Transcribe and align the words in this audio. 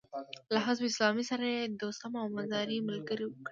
له 0.53 0.59
حزب 0.65 0.83
اسلامي 0.91 1.23
سره 1.31 1.45
يې 1.55 1.61
دوستم 1.81 2.13
او 2.21 2.27
مزاري 2.37 2.77
ملګري 2.89 3.07
کړل. 3.27 3.31